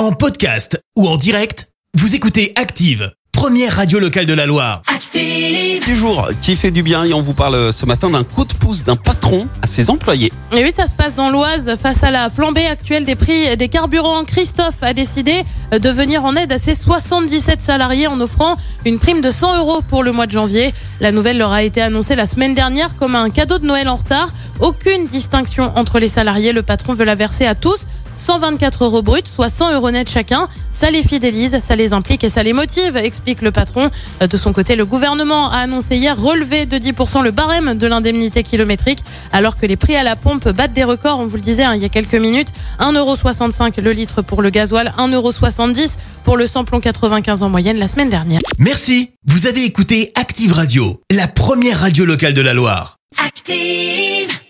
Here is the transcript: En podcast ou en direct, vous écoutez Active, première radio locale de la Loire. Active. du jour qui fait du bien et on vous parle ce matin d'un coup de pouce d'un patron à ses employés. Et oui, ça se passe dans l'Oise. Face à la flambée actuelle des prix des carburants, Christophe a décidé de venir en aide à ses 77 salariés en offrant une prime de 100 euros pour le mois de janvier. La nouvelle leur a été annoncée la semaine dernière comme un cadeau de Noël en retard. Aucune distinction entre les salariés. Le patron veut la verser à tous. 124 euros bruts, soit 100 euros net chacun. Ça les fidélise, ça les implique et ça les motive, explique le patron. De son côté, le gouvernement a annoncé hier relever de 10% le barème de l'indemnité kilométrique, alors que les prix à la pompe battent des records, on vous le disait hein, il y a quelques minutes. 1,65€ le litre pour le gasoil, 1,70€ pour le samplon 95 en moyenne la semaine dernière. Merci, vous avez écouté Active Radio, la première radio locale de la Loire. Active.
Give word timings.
En 0.00 0.12
podcast 0.12 0.82
ou 0.96 1.06
en 1.06 1.18
direct, 1.18 1.68
vous 1.92 2.14
écoutez 2.14 2.54
Active, 2.56 3.12
première 3.32 3.76
radio 3.76 3.98
locale 3.98 4.24
de 4.24 4.32
la 4.32 4.46
Loire. 4.46 4.80
Active. 4.86 5.84
du 5.84 5.94
jour 5.94 6.30
qui 6.40 6.56
fait 6.56 6.70
du 6.70 6.82
bien 6.82 7.04
et 7.04 7.12
on 7.12 7.20
vous 7.20 7.34
parle 7.34 7.70
ce 7.70 7.84
matin 7.84 8.08
d'un 8.08 8.24
coup 8.24 8.46
de 8.46 8.54
pouce 8.54 8.82
d'un 8.82 8.96
patron 8.96 9.46
à 9.60 9.66
ses 9.66 9.90
employés. 9.90 10.32
Et 10.52 10.64
oui, 10.64 10.72
ça 10.74 10.86
se 10.86 10.96
passe 10.96 11.14
dans 11.14 11.28
l'Oise. 11.28 11.76
Face 11.82 12.02
à 12.02 12.10
la 12.10 12.30
flambée 12.30 12.64
actuelle 12.64 13.04
des 13.04 13.14
prix 13.14 13.54
des 13.58 13.68
carburants, 13.68 14.24
Christophe 14.24 14.82
a 14.82 14.94
décidé 14.94 15.44
de 15.70 15.90
venir 15.90 16.24
en 16.24 16.34
aide 16.34 16.50
à 16.50 16.58
ses 16.58 16.74
77 16.74 17.60
salariés 17.60 18.06
en 18.06 18.20
offrant 18.22 18.56
une 18.86 18.98
prime 18.98 19.20
de 19.20 19.30
100 19.30 19.58
euros 19.58 19.82
pour 19.82 20.02
le 20.02 20.12
mois 20.12 20.26
de 20.26 20.32
janvier. 20.32 20.72
La 21.00 21.12
nouvelle 21.12 21.36
leur 21.36 21.52
a 21.52 21.62
été 21.62 21.82
annoncée 21.82 22.14
la 22.14 22.26
semaine 22.26 22.54
dernière 22.54 22.96
comme 22.96 23.16
un 23.16 23.28
cadeau 23.28 23.58
de 23.58 23.66
Noël 23.66 23.88
en 23.88 23.96
retard. 23.96 24.30
Aucune 24.60 25.06
distinction 25.06 25.72
entre 25.76 25.98
les 25.98 26.08
salariés. 26.08 26.52
Le 26.52 26.62
patron 26.62 26.94
veut 26.94 27.04
la 27.04 27.14
verser 27.14 27.46
à 27.46 27.54
tous. 27.54 27.86
124 28.20 28.84
euros 28.84 29.02
bruts, 29.02 29.22
soit 29.24 29.48
100 29.48 29.74
euros 29.74 29.90
net 29.90 30.08
chacun. 30.08 30.48
Ça 30.72 30.90
les 30.90 31.02
fidélise, 31.02 31.58
ça 31.60 31.74
les 31.74 31.92
implique 31.92 32.22
et 32.22 32.28
ça 32.28 32.42
les 32.42 32.52
motive, 32.52 32.96
explique 32.96 33.42
le 33.42 33.50
patron. 33.50 33.90
De 34.20 34.36
son 34.36 34.52
côté, 34.52 34.76
le 34.76 34.84
gouvernement 34.84 35.50
a 35.50 35.58
annoncé 35.58 35.96
hier 35.96 36.20
relever 36.20 36.66
de 36.66 36.76
10% 36.76 37.22
le 37.22 37.30
barème 37.30 37.74
de 37.74 37.86
l'indemnité 37.86 38.42
kilométrique, 38.42 39.00
alors 39.32 39.56
que 39.56 39.66
les 39.66 39.76
prix 39.76 39.96
à 39.96 40.02
la 40.02 40.16
pompe 40.16 40.48
battent 40.48 40.72
des 40.72 40.84
records, 40.84 41.18
on 41.18 41.26
vous 41.26 41.36
le 41.36 41.42
disait 41.42 41.64
hein, 41.64 41.74
il 41.74 41.82
y 41.82 41.84
a 41.84 41.88
quelques 41.88 42.14
minutes. 42.14 42.48
1,65€ 42.78 43.80
le 43.80 43.92
litre 43.92 44.22
pour 44.22 44.42
le 44.42 44.50
gasoil, 44.50 44.92
1,70€ 44.98 45.96
pour 46.24 46.36
le 46.36 46.46
samplon 46.46 46.80
95 46.80 47.42
en 47.42 47.48
moyenne 47.48 47.78
la 47.78 47.88
semaine 47.88 48.10
dernière. 48.10 48.40
Merci, 48.58 49.10
vous 49.26 49.46
avez 49.46 49.64
écouté 49.64 50.12
Active 50.14 50.52
Radio, 50.52 51.00
la 51.10 51.28
première 51.28 51.80
radio 51.80 52.04
locale 52.04 52.34
de 52.34 52.42
la 52.42 52.54
Loire. 52.54 52.96
Active. 53.26 54.40